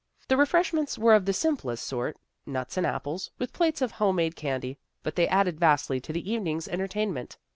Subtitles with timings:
[0.29, 2.17] The refreshments were of the simplest sort;
[2.47, 6.27] nuts and apples, with plates of home made candy, but they added vastly to the
[6.31, 7.37] evening's entertainment.